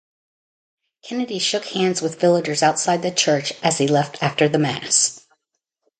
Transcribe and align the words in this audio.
Kennedy 1.03 1.37
shook 1.37 1.63
hands 1.63 2.01
with 2.01 2.19
villagers 2.19 2.63
outside 2.63 3.03
the 3.03 3.11
church 3.11 3.53
as 3.61 3.77
he 3.77 3.87
left 3.87 4.17
after 4.23 4.49
the 4.49 4.57
mass. 4.57 5.27